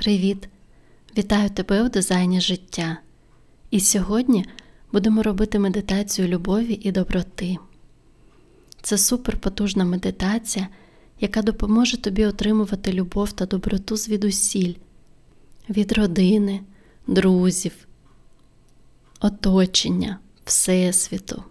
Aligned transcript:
Привіт! 0.00 0.48
Вітаю 1.18 1.50
тебе 1.50 1.82
у 1.82 1.88
дизайні 1.88 2.40
життя. 2.40 2.96
І 3.70 3.80
сьогодні 3.80 4.44
будемо 4.92 5.22
робити 5.22 5.58
медитацію 5.58 6.28
любові 6.28 6.80
і 6.82 6.92
доброти. 6.92 7.56
Це 8.82 8.98
суперпотужна 8.98 9.84
медитація, 9.84 10.68
яка 11.20 11.42
допоможе 11.42 12.02
тобі 12.02 12.26
отримувати 12.26 12.92
любов 12.92 13.32
та 13.32 13.46
доброту 13.46 13.96
звідусіль, 13.96 14.74
від 15.68 15.92
родини, 15.92 16.60
друзів, 17.06 17.72
оточення, 19.20 20.18
Всесвіту, 20.44 21.44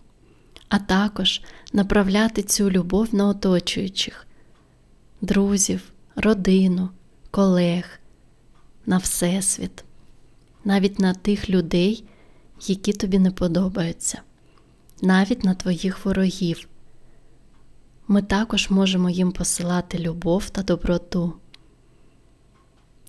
а 0.69 0.79
також 0.79 1.41
направляти 1.73 2.43
цю 2.43 2.71
любов 2.71 3.15
на 3.15 3.27
оточуючих, 3.27 4.27
друзів, 5.21 5.81
родину, 6.15 6.89
колег, 7.31 7.98
на 8.89 8.97
Всесвіт, 8.97 9.83
навіть 10.65 10.99
на 10.99 11.13
тих 11.13 11.49
людей, 11.49 12.03
які 12.67 12.93
тобі 12.93 13.19
не 13.19 13.31
подобаються, 13.31 14.21
навіть 15.01 15.43
на 15.43 15.53
твоїх 15.53 16.05
ворогів. 16.05 16.67
Ми 18.07 18.21
також 18.21 18.69
можемо 18.69 19.09
їм 19.09 19.31
посилати 19.31 19.99
любов 19.99 20.49
та 20.49 20.63
доброту. 20.63 21.33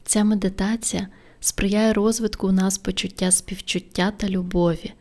Ця 0.04 0.24
медитація 0.24 1.08
сприяє 1.40 1.92
розвитку 1.92 2.48
у 2.48 2.52
нас 2.52 2.78
почуття 2.78 3.30
співчуття 3.30 4.12
та 4.16 4.28
любові, 4.28 4.92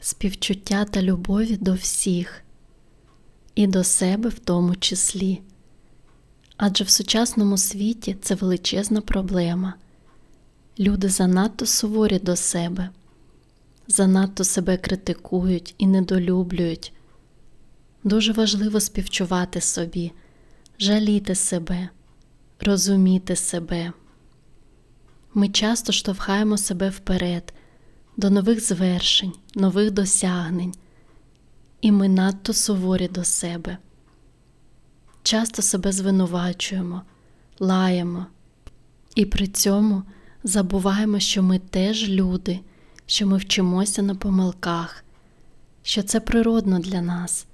співчуття 0.00 0.84
та 0.84 1.02
любові 1.02 1.56
до 1.56 1.74
всіх 1.74 2.42
і 3.54 3.66
до 3.66 3.84
себе 3.84 4.28
в 4.28 4.38
тому 4.38 4.76
числі. 4.76 5.40
Адже 6.60 6.84
в 6.84 6.88
сучасному 6.88 7.58
світі 7.58 8.16
це 8.22 8.34
величезна 8.34 9.00
проблема. 9.00 9.74
Люди 10.78 11.08
занадто 11.08 11.66
суворі 11.66 12.18
до 12.18 12.36
себе, 12.36 12.90
занадто 13.88 14.44
себе 14.44 14.76
критикують 14.76 15.74
і 15.78 15.86
недолюблюють. 15.86 16.92
Дуже 18.04 18.32
важливо 18.32 18.80
співчувати 18.80 19.60
собі, 19.60 20.12
жаліти 20.78 21.34
себе, 21.34 21.88
розуміти 22.60 23.36
себе. 23.36 23.92
Ми 25.34 25.48
часто 25.48 25.92
штовхаємо 25.92 26.58
себе 26.58 26.90
вперед, 26.90 27.52
до 28.16 28.30
нових 28.30 28.64
звершень, 28.64 29.32
нових 29.54 29.90
досягнень, 29.90 30.74
і 31.80 31.92
ми 31.92 32.08
надто 32.08 32.52
суворі 32.52 33.08
до 33.08 33.24
себе. 33.24 33.78
Часто 35.28 35.62
себе 35.62 35.92
звинувачуємо, 35.92 37.02
лаємо, 37.58 38.26
і 39.14 39.24
при 39.24 39.46
цьому 39.46 40.02
забуваємо, 40.44 41.18
що 41.18 41.42
ми 41.42 41.58
теж 41.58 42.08
люди, 42.08 42.60
що 43.06 43.26
ми 43.26 43.36
вчимося 43.36 44.02
на 44.02 44.14
помилках, 44.14 45.04
що 45.82 46.02
це 46.02 46.20
природно 46.20 46.78
для 46.78 47.00
нас 47.00 47.46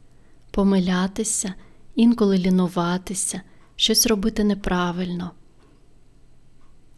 помилятися, 0.51 1.55
інколи 1.95 2.39
лінуватися, 2.39 3.41
щось 3.77 4.07
робити 4.07 4.45
неправильно. 4.45 5.31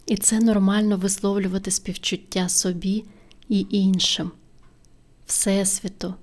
І 0.07 0.17
це 0.17 0.41
нормально 0.41 0.97
висловлювати 0.97 1.71
співчуття 1.71 2.49
собі 2.49 3.05
і 3.49 3.67
іншим, 3.71 4.31
Всесвіту, 5.27 6.15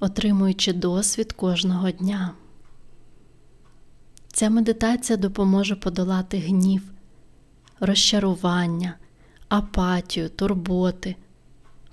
отримуючи 0.00 0.72
досвід 0.72 1.32
кожного 1.32 1.90
дня. 1.90 2.34
Ця 4.38 4.50
медитація 4.50 5.16
допоможе 5.16 5.76
подолати 5.76 6.38
гнів, 6.38 6.82
розчарування, 7.80 8.94
апатію, 9.48 10.28
турботи, 10.28 11.16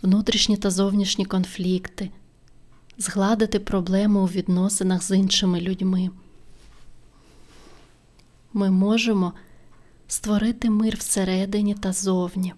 внутрішні 0.02 0.58
та 0.58 0.70
зовнішні 0.70 1.26
конфлікти 1.26 2.10
згладити 2.98 3.60
проблеми 3.60 4.20
у 4.20 4.26
відносинах 4.26 5.04
з 5.04 5.18
іншими 5.18 5.62
людьми. 5.62 6.10
Ми 8.54 8.72
можемо 8.72 9.34
створити 10.08 10.70
мир 10.70 10.96
всередині 10.98 11.76
та 11.76 11.94
зовні. 11.94 12.54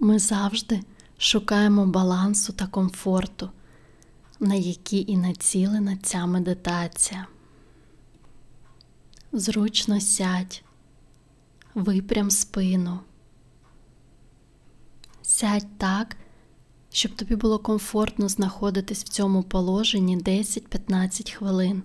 Ми 0.00 0.18
завжди 0.18 0.80
шукаємо 1.18 1.86
балансу 1.86 2.52
та 2.52 2.66
комфорту, 2.66 3.50
на 4.40 4.54
які 4.54 5.04
і 5.08 5.16
націлена 5.16 5.96
ця 6.02 6.26
медитація. 6.26 7.26
Зручно 9.38 10.00
сядь, 10.00 10.62
випрям 11.74 12.30
спину. 12.30 13.00
Сядь 15.22 15.78
так, 15.78 16.16
щоб 16.90 17.12
тобі 17.12 17.36
було 17.36 17.58
комфортно 17.58 18.28
знаходитись 18.28 19.04
в 19.04 19.08
цьому 19.08 19.42
положенні 19.42 20.18
10-15 20.18 21.34
хвилин. 21.34 21.82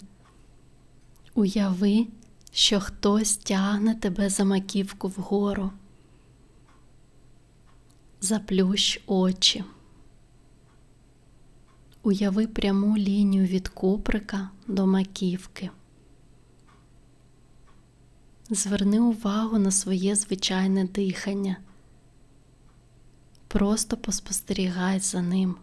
Уяви, 1.34 2.08
що 2.52 2.80
хтось 2.80 3.38
тягне 3.38 3.96
тебе 3.96 4.30
за 4.30 4.46
маківку 4.46 5.08
вгору. 5.08 5.72
Заплющ 8.22 9.02
очі. 9.08 9.64
Уяви 12.04 12.48
пряму 12.48 12.98
лінію 12.98 13.46
від 13.46 13.68
куприка 13.68 14.50
до 14.68 14.88
маківки. 14.88 15.70
Зверни 18.54 19.00
увагу 19.00 19.60
на 19.60 19.72
своє 19.72 20.16
звичайне 20.16 20.86
дихання. 20.86 21.58
Просто 23.48 23.98
поспостерігай 23.98 25.00
за 25.00 25.22
ним. 25.22 25.56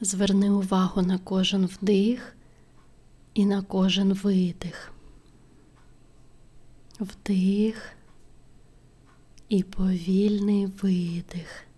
Зверни 0.00 0.50
увагу 0.50 1.02
на 1.02 1.18
кожен 1.18 1.66
вдих 1.66 2.36
і 3.34 3.46
на 3.46 3.62
кожен 3.62 4.12
видих. 4.12 4.92
Вдих 6.98 7.92
і 9.48 9.62
повільний 9.62 10.66
видих. 10.66 11.69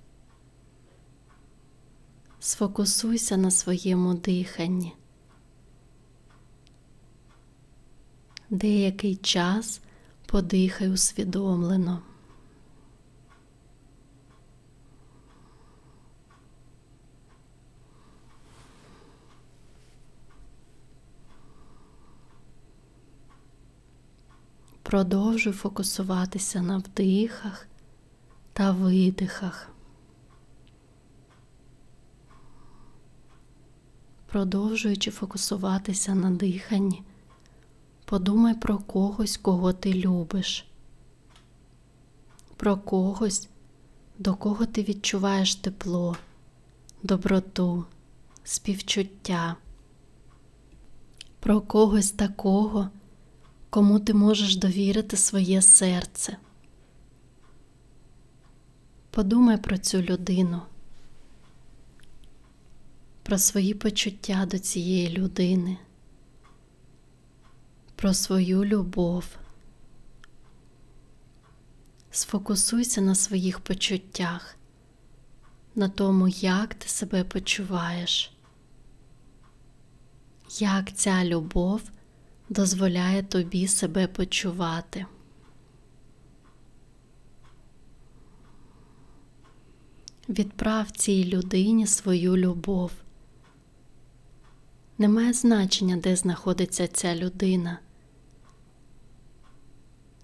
Сфокусуйся 2.44 3.36
на 3.36 3.50
своєму 3.50 4.14
диханні. 4.14 4.94
Деякий 8.50 9.16
час 9.16 9.80
подихай 10.26 10.88
усвідомлено. 10.88 12.02
Продовжуй 24.82 25.52
фокусуватися 25.52 26.62
на 26.62 26.78
вдихах 26.78 27.66
та 28.52 28.72
видихах. 28.72 29.72
Продовжуючи 34.32 35.10
фокусуватися 35.10 36.14
на 36.14 36.30
диханні, 36.30 37.02
Подумай 38.04 38.54
про 38.54 38.78
когось, 38.78 39.36
кого 39.36 39.72
ти 39.72 39.94
любиш, 39.94 40.66
про 42.56 42.76
когось, 42.76 43.48
до 44.18 44.34
кого 44.34 44.66
ти 44.66 44.82
відчуваєш 44.82 45.54
тепло, 45.54 46.16
доброту, 47.02 47.84
співчуття, 48.44 49.56
про 51.40 51.60
когось 51.60 52.10
такого, 52.10 52.88
кому 53.70 54.00
ти 54.00 54.14
можеш 54.14 54.56
довірити 54.56 55.16
своє 55.16 55.62
серце. 55.62 56.36
Подумай 59.10 59.56
про 59.56 59.78
цю 59.78 60.02
людину, 60.02 60.62
про 63.22 63.38
свої 63.38 63.74
почуття 63.74 64.46
до 64.50 64.58
цієї 64.58 65.08
людини 65.08 65.76
про 68.02 68.14
свою 68.14 68.64
любов. 68.64 69.24
Сфокусуйся 72.10 73.00
на 73.00 73.14
своїх 73.14 73.60
почуттях, 73.60 74.56
на 75.74 75.88
тому, 75.88 76.28
як 76.28 76.74
ти 76.74 76.88
себе 76.88 77.24
почуваєш, 77.24 78.32
як 80.58 80.92
ця 80.92 81.24
любов 81.24 81.82
дозволяє 82.48 83.22
тобі 83.22 83.68
себе 83.68 84.06
почувати. 84.06 85.06
Відправ 90.28 90.90
цій 90.90 91.24
людині 91.24 91.86
свою 91.86 92.36
любов. 92.36 92.92
Немає 95.02 95.32
значення, 95.32 95.96
де 95.96 96.16
знаходиться 96.16 96.88
ця 96.88 97.16
людина. 97.16 97.78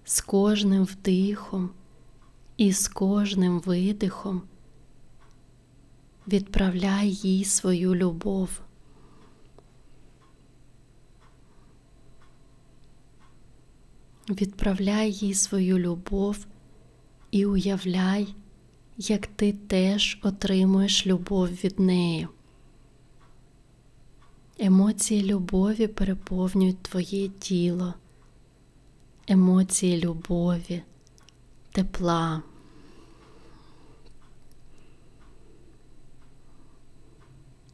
З 0.05 0.21
кожним 0.21 0.83
вдихом 0.83 1.69
і 2.57 2.71
з 2.71 2.87
кожним 2.87 3.59
видихом 3.59 4.41
відправляй 6.27 7.09
їй 7.11 7.45
свою 7.45 7.95
любов. 7.95 8.61
Відправляй 14.29 15.11
їй 15.11 15.33
свою 15.33 15.79
любов 15.79 16.45
і 17.31 17.45
уявляй, 17.45 18.35
як 18.97 19.27
ти 19.27 19.53
теж 19.53 20.19
отримуєш 20.23 21.07
любов 21.07 21.47
від 21.47 21.79
неї. 21.79 22.27
Емоції 24.61 25.23
любові 25.23 25.87
переповнюють 25.87 26.81
твоє 26.81 27.27
тіло, 27.27 27.93
емоції 29.27 30.03
любові, 30.03 30.81
тепла. 31.71 32.43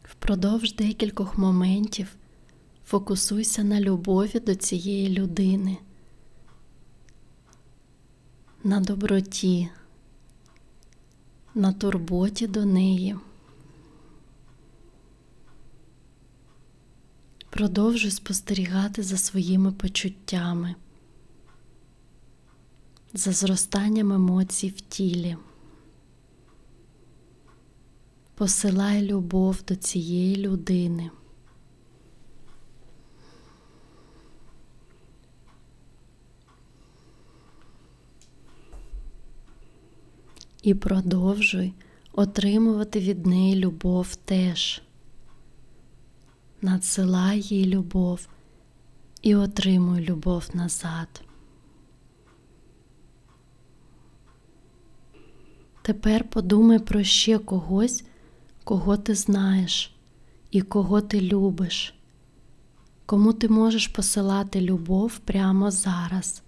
Впродовж 0.03 0.75
декількох 0.75 1.37
моментів 1.37 2.15
фокусуйся 2.85 3.63
на 3.63 3.81
любові 3.81 4.39
до 4.39 4.55
цієї 4.55 5.09
людини, 5.09 5.77
на 8.63 8.79
доброті, 8.79 9.69
на 11.55 11.73
турботі 11.73 12.47
до 12.47 12.65
неї. 12.65 13.15
Продовжуй 17.55 18.11
спостерігати 18.11 19.03
за 19.03 19.17
своїми 19.17 19.71
почуттями, 19.71 20.75
за 23.13 23.31
зростанням 23.31 24.11
емоцій 24.11 24.69
в 24.69 24.81
тілі. 24.81 25.37
Посилай 28.33 29.01
любов 29.01 29.63
до 29.67 29.75
цієї 29.75 30.35
людини. 30.35 31.11
І 40.61 40.73
продовжуй 40.73 41.73
отримувати 42.13 42.99
від 42.99 43.25
неї 43.25 43.55
любов 43.55 44.15
теж. 44.15 44.81
Надсилай 46.61 47.41
їй 47.41 47.65
любов 47.65 48.27
і 49.21 49.35
отримуй 49.35 50.01
любов 50.01 50.49
назад. 50.53 51.21
Тепер 55.81 56.23
подумай 56.23 56.79
про 56.79 57.03
ще 57.03 57.37
когось, 57.37 58.03
кого 58.63 58.97
ти 58.97 59.15
знаєш 59.15 59.95
і 60.51 60.61
кого 60.61 61.01
ти 61.01 61.21
любиш, 61.21 61.93
кому 63.05 63.33
ти 63.33 63.49
можеш 63.49 63.87
посилати 63.87 64.61
любов 64.61 65.17
прямо 65.17 65.71
зараз. 65.71 66.41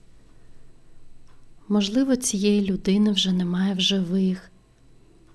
Можливо, 1.68 2.16
цієї 2.16 2.66
людини 2.66 3.12
вже 3.12 3.32
немає 3.32 3.74
в 3.74 3.80
живих. 3.80 4.52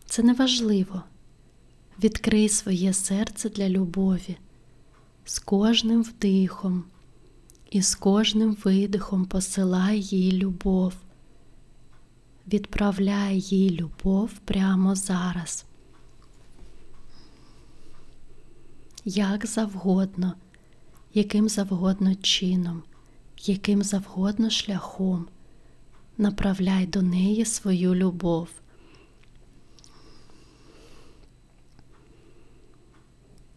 Це 0.06 0.22
не 0.22 0.32
важливо. 0.32 1.02
Відкрий 2.04 2.48
своє 2.48 2.92
серце 2.92 3.48
для 3.48 3.68
любові 3.68 4.36
з 5.24 5.38
кожним 5.38 6.02
вдихом 6.02 6.84
і 7.70 7.82
з 7.82 7.94
кожним 7.94 8.56
видихом 8.64 9.24
посилай 9.24 10.00
їй 10.00 10.32
любов. 10.32 10.94
Відправляй 12.52 13.40
їй 13.40 13.70
любов 13.70 14.30
прямо 14.44 14.94
зараз. 14.94 15.64
Як 19.04 19.46
завгодно, 19.46 20.34
яким 21.14 21.48
завгодно 21.48 22.14
чином, 22.14 22.82
яким 23.38 23.82
завгодно 23.82 24.50
шляхом 24.50 25.26
направляй 26.18 26.86
до 26.86 27.02
неї 27.02 27.44
свою 27.44 27.94
любов. 27.94 28.48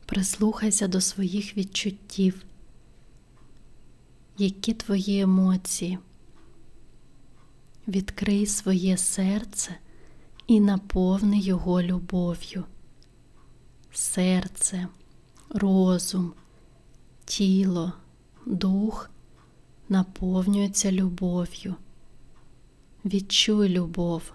Прислухайся 0.05 0.87
до 0.87 1.01
своїх 1.01 1.57
відчуттів, 1.57 2.45
які 4.37 4.73
твої 4.73 5.21
емоції. 5.21 5.99
Відкрий 7.87 8.45
своє 8.45 8.97
серце 8.97 9.75
і 10.47 10.59
наповни 10.59 11.39
його 11.39 11.81
любов'ю. 11.81 12.63
Серце, 13.93 14.87
розум, 15.49 16.33
тіло, 17.25 17.93
дух 18.45 19.09
наповнюються 19.89 20.91
любов'ю. 20.91 21.75
Відчуй 23.05 23.69
любов. 23.69 24.34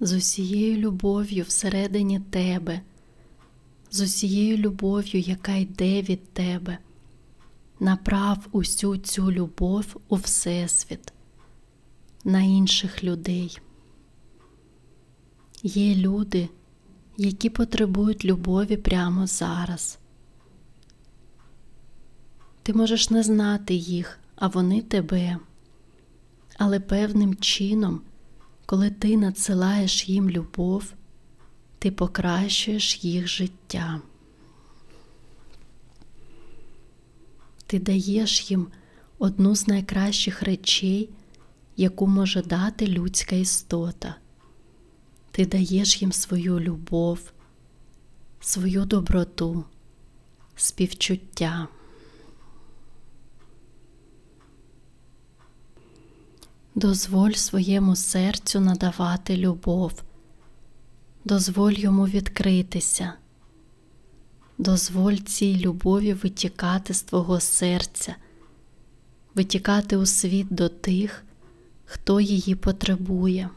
З 0.00 0.12
усією 0.12 0.76
любов'ю 0.76 1.44
всередині 1.44 2.20
тебе, 2.20 2.80
з 3.90 4.00
усією 4.00 4.56
любов'ю, 4.56 5.20
яка 5.20 5.54
йде 5.54 6.02
від 6.02 6.32
тебе, 6.32 6.78
направ 7.80 8.48
усю 8.52 8.96
цю 8.96 9.32
любов 9.32 9.96
у 10.08 10.16
Всесвіт, 10.16 11.12
на 12.24 12.40
інших 12.40 13.04
людей. 13.04 13.58
Є 15.62 15.94
люди, 15.94 16.48
які 17.16 17.50
потребують 17.50 18.24
любові 18.24 18.76
прямо 18.76 19.26
зараз. 19.26 19.98
Ти 22.62 22.72
можеш 22.72 23.10
не 23.10 23.22
знати 23.22 23.74
їх, 23.74 24.18
а 24.36 24.46
вони 24.46 24.82
тебе. 24.82 25.38
Але 26.58 26.80
певним 26.80 27.36
чином, 27.36 28.00
коли 28.68 28.90
ти 28.90 29.16
надсилаєш 29.16 30.08
їм 30.08 30.30
любов, 30.30 30.92
ти 31.78 31.90
покращуєш 31.90 33.04
їх 33.04 33.28
життя. 33.28 34.00
Ти 37.66 37.78
даєш 37.78 38.50
їм 38.50 38.66
одну 39.18 39.56
з 39.56 39.68
найкращих 39.68 40.42
речей, 40.42 41.10
яку 41.76 42.06
може 42.06 42.42
дати 42.42 42.86
людська 42.86 43.36
істота. 43.36 44.14
Ти 45.30 45.46
даєш 45.46 46.02
їм 46.02 46.12
свою 46.12 46.60
любов, 46.60 47.32
свою 48.40 48.84
доброту, 48.84 49.64
співчуття. 50.56 51.68
Дозволь 56.78 57.32
своєму 57.32 57.96
серцю 57.96 58.60
надавати 58.60 59.36
любов, 59.36 60.02
дозволь 61.24 61.72
йому 61.72 62.06
відкритися, 62.06 63.12
дозволь 64.58 65.14
цій 65.14 65.58
любові 65.60 66.12
витікати 66.12 66.94
з 66.94 67.02
твого 67.02 67.40
серця, 67.40 68.14
витікати 69.34 69.96
у 69.96 70.06
світ 70.06 70.46
до 70.50 70.68
тих, 70.68 71.24
хто 71.84 72.20
її 72.20 72.54
потребує. 72.54 73.50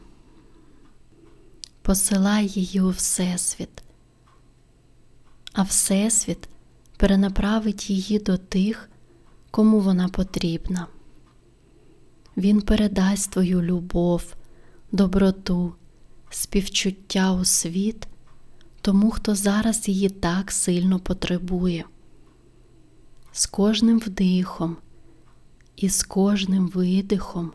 Посилай 1.82 2.46
її 2.46 2.80
у 2.80 2.90
Всесвіт, 2.90 3.82
а 5.52 5.62
Всесвіт 5.62 6.48
перенаправить 6.96 7.90
її 7.90 8.18
до 8.18 8.38
тих, 8.38 8.88
кому 9.50 9.80
вона 9.80 10.08
потрібна. 10.08 10.86
Він 12.36 12.60
передасть 12.60 13.30
твою 13.30 13.62
любов, 13.62 14.34
доброту, 14.92 15.74
співчуття 16.30 17.32
у 17.32 17.44
світ 17.44 18.08
тому, 18.82 19.10
хто 19.10 19.34
зараз 19.34 19.88
її 19.88 20.08
так 20.08 20.52
сильно 20.52 21.00
потребує. 21.00 21.84
З 23.32 23.46
кожним 23.46 23.98
вдихом 23.98 24.76
і 25.76 25.88
з 25.88 26.02
кожним 26.02 26.68
видихом 26.68 27.52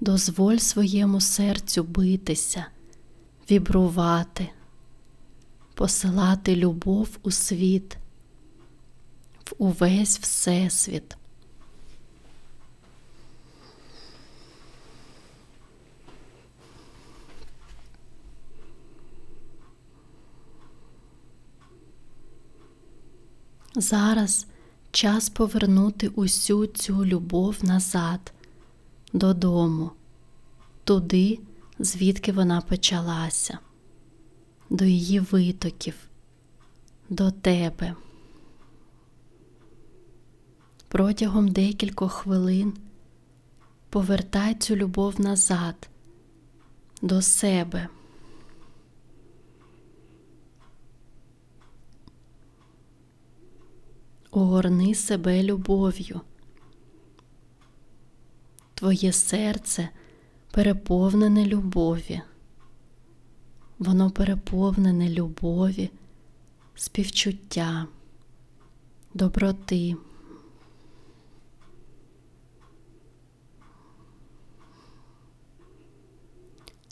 дозволь 0.00 0.56
своєму 0.56 1.20
серцю 1.20 1.84
битися, 1.84 2.66
вібрувати, 3.50 4.48
посилати 5.74 6.56
любов 6.56 7.08
у 7.22 7.30
світ, 7.30 7.96
в 9.44 9.54
увесь 9.58 10.18
Всесвіт. 10.18 11.16
Зараз 23.78 24.46
час 24.90 25.28
повернути 25.28 26.08
усю 26.08 26.66
цю 26.66 27.04
любов 27.04 27.56
назад, 27.62 28.32
додому, 29.12 29.90
туди, 30.84 31.38
звідки 31.78 32.32
вона 32.32 32.60
почалася, 32.60 33.58
до 34.70 34.84
її 34.84 35.20
витоків, 35.20 35.94
до 37.08 37.30
тебе. 37.30 37.94
Протягом 40.88 41.48
декількох 41.48 42.12
хвилин 42.12 42.72
повертай 43.90 44.54
цю 44.54 44.76
любов 44.76 45.20
назад, 45.20 45.88
до 47.02 47.22
себе. 47.22 47.88
Огорни 54.30 54.94
себе 54.94 55.42
любов'ю. 55.42 56.20
Твоє 58.74 59.12
серце 59.12 59.88
переповнене 60.50 61.46
любові. 61.46 62.20
Воно 63.78 64.10
переповнене 64.10 65.08
любові, 65.08 65.90
співчуття, 66.74 67.86
доброти. 69.14 69.96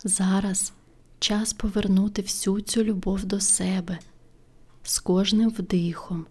Зараз 0.04 0.72
час 1.18 1.52
повернути 1.52 2.22
всю 2.22 2.60
цю 2.60 2.84
любов 2.84 3.24
до 3.24 3.40
себе 3.40 3.98
з 4.82 4.98
кожним 4.98 5.50
вдихом 5.50 6.26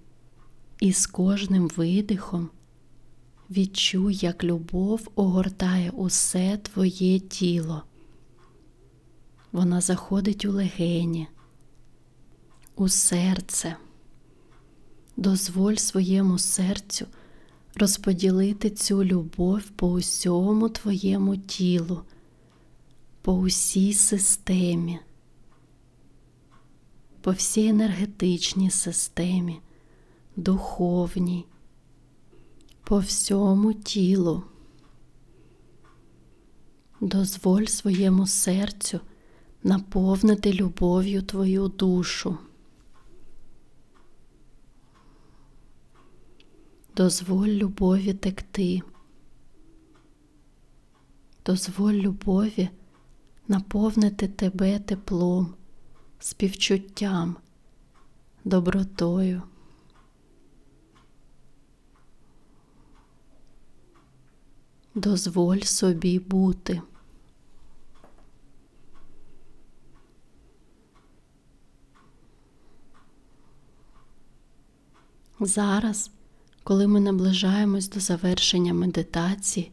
і 0.83 0.93
з 0.93 1.05
кожним 1.05 1.67
видихом. 1.67 2.49
Відчуй, 3.49 4.15
як 4.15 4.43
любов 4.43 5.11
огортає 5.15 5.89
усе 5.89 6.57
твоє 6.57 7.19
тіло. 7.19 7.83
Вона 9.51 9.81
заходить 9.81 10.45
у 10.45 10.51
легені, 10.51 11.27
у 12.75 12.89
серце. 12.89 13.75
Дозволь 15.17 15.75
своєму 15.75 16.37
серцю 16.37 17.05
розподілити 17.75 18.69
цю 18.69 19.03
любов 19.03 19.61
по 19.61 19.87
усьому 19.87 20.69
твоєму 20.69 21.37
тілу, 21.37 22.01
по 23.21 23.33
усій 23.33 23.93
системі, 23.93 24.99
по 27.21 27.31
всій 27.31 27.67
енергетичній 27.67 28.69
системі, 28.69 29.59
духовній 30.35 31.45
по 32.83 32.99
всьому 32.99 33.73
тілу. 33.73 34.43
Дозволь 37.01 37.65
своєму 37.65 38.27
серцю 38.27 38.99
наповнити 39.63 40.53
любов'ю 40.53 41.21
твою 41.21 41.67
душу. 41.67 42.37
Дозволь 46.95 47.47
любові 47.47 48.13
текти. 48.13 48.81
Дозволь 51.45 51.93
любові 51.93 52.69
наповнити 53.47 54.27
тебе 54.27 54.79
теплом, 54.79 55.53
співчуттям, 56.19 57.35
добротою. 58.45 59.41
Дозволь 64.95 65.59
собі 65.59 66.19
бути. 66.19 66.81
Зараз, 75.39 76.11
коли 76.63 76.87
ми 76.87 76.99
наближаємось 76.99 77.89
до 77.89 77.99
завершення 77.99 78.73
медитації, 78.73 79.71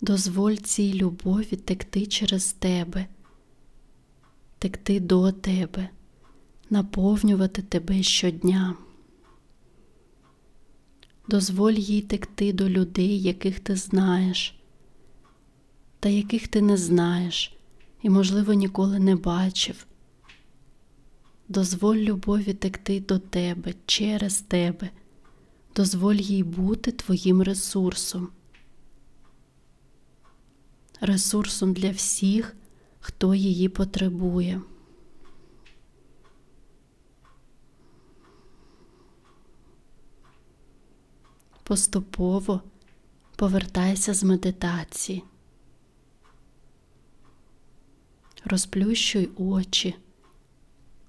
дозволь 0.00 0.54
цій 0.54 0.94
любові 0.94 1.56
текти 1.56 2.06
через 2.06 2.52
тебе, 2.52 3.06
текти 4.58 5.00
до 5.00 5.32
тебе, 5.32 5.88
наповнювати 6.70 7.62
тебе 7.62 8.02
щодня. 8.02 8.76
Дозволь 11.28 11.72
їй 11.72 12.02
текти 12.02 12.52
до 12.52 12.68
людей, 12.68 13.22
яких 13.22 13.60
ти 13.60 13.76
знаєш, 13.76 14.54
та 16.00 16.08
яких 16.08 16.48
ти 16.48 16.62
не 16.62 16.76
знаєш 16.76 17.56
і, 18.02 18.10
можливо, 18.10 18.52
ніколи 18.52 18.98
не 18.98 19.16
бачив. 19.16 19.86
Дозволь 21.48 21.96
любові 21.96 22.54
текти 22.54 23.00
до 23.00 23.18
тебе 23.18 23.74
через 23.86 24.40
тебе, 24.40 24.90
дозволь 25.76 26.14
їй 26.14 26.42
бути 26.42 26.92
твоїм 26.92 27.42
ресурсом, 27.42 28.28
ресурсом 31.00 31.72
для 31.72 31.90
всіх, 31.90 32.56
хто 33.00 33.34
її 33.34 33.68
потребує. 33.68 34.60
Поступово 41.62 42.60
повертайся 43.36 44.14
з 44.14 44.24
медитації. 44.24 45.24
Розплющуй 48.44 49.30
очі, 49.36 49.94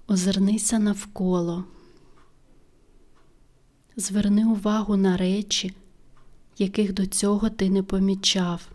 озирнися 0.06 0.78
навколо, 0.78 1.64
зверни 3.96 4.44
увагу 4.44 4.96
на 4.96 5.16
речі, 5.16 5.74
яких 6.58 6.92
до 6.92 7.06
цього 7.06 7.50
ти 7.50 7.70
не 7.70 7.82
помічав, 7.82 8.68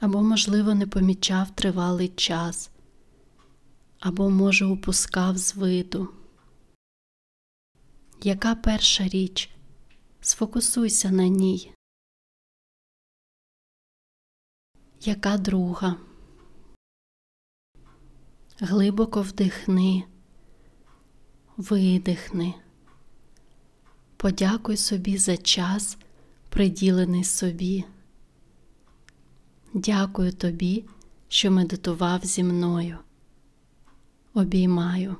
або, 0.00 0.22
можливо, 0.22 0.74
не 0.74 0.86
помічав 0.86 1.50
тривалий 1.50 2.08
час, 2.08 2.70
або, 4.00 4.30
може, 4.30 4.64
упускав 4.64 5.38
з 5.38 5.56
виду. 5.56 6.08
Яка 8.22 8.54
перша 8.54 9.08
річ, 9.08 9.50
Сфокусуйся 10.26 11.10
на 11.10 11.28
ній. 11.28 11.72
Яка 15.00 15.38
друга? 15.38 15.96
Глибоко 18.58 19.22
вдихни, 19.22 20.04
видихни. 21.56 22.54
Подякуй 24.16 24.76
собі 24.76 25.18
за 25.18 25.36
час, 25.36 25.98
приділений 26.48 27.24
собі. 27.24 27.84
Дякую 29.74 30.32
тобі, 30.32 30.84
що 31.28 31.50
медитував 31.50 32.24
зі 32.24 32.44
мною. 32.44 32.98
Обіймаю. 34.34 35.16